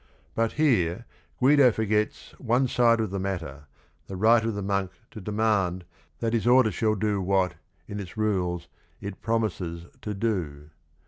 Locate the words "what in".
7.21-7.99